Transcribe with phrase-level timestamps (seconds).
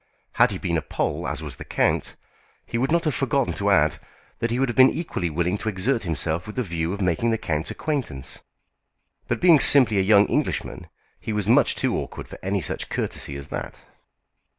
[0.31, 2.15] Had he been a Pole as was the count,
[2.65, 3.99] he would not have forgotten to add
[4.39, 7.29] that he would have been equally willing to exert himself with the view of making
[7.29, 8.41] the count's acquaintance;
[9.27, 10.87] but being simply a young Englishman,
[11.19, 13.81] he was much too awkward for any such courtesy as that.